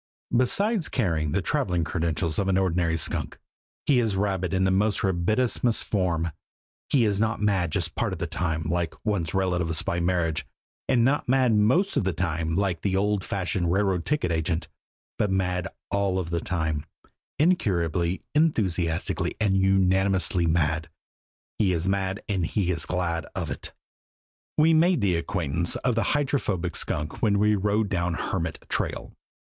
Besides 0.35 0.89
carrying 0.89 1.31
the 1.31 1.43
traveling 1.43 1.83
credentials 1.83 2.39
of 2.39 2.47
an 2.47 2.57
ordinary 2.57 2.97
skunk, 2.97 3.37
he 3.85 3.99
is 3.99 4.15
rabid 4.17 4.51
in 4.51 4.63
the 4.63 4.71
most 4.71 5.01
rabidissimus 5.01 5.83
form. 5.83 6.31
He 6.89 7.05
is 7.05 7.19
not 7.19 7.39
mad 7.39 7.71
just 7.71 7.93
part 7.93 8.11
of 8.11 8.17
the 8.17 8.25
time, 8.25 8.63
like 8.63 8.95
one's 9.05 9.35
relatives 9.35 9.83
by 9.83 9.99
marriage 9.99 10.43
and 10.89 11.05
not 11.05 11.29
mad 11.29 11.53
most 11.53 11.97
of 11.97 12.03
the 12.03 12.13
time, 12.13 12.55
like 12.55 12.81
the 12.81 12.95
old 12.95 13.23
fashioned 13.23 13.71
railroad 13.71 14.03
ticket 14.03 14.31
agent 14.31 14.67
but 15.19 15.29
mad 15.29 15.67
all 15.91 16.23
the 16.23 16.39
time 16.41 16.83
incurably, 17.37 18.21
enthusiastically 18.33 19.35
and 19.39 19.55
unanimously 19.57 20.47
mad! 20.47 20.89
He 21.59 21.73
is 21.73 21.87
mad 21.87 22.23
and 22.27 22.47
he 22.47 22.71
is 22.71 22.87
glad 22.87 23.27
of 23.35 23.51
it. 23.51 23.71
We 24.57 24.73
made 24.73 25.01
the 25.01 25.15
acquaintance 25.15 25.75
of 25.75 25.93
the 25.93 26.17
Hydrophobic 26.17 26.75
Skunk 26.75 27.21
when 27.21 27.37
we 27.37 27.55
rode 27.55 27.89
down 27.89 28.15
Hermit 28.15 28.65
Trail. 28.67 29.13